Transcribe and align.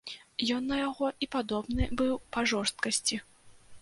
Ён 0.55 0.63
на 0.69 0.77
яго 0.79 1.11
і 1.25 1.29
падобны 1.35 1.83
быў 1.99 2.13
па 2.37 2.47
жорсткасці. 2.53 3.21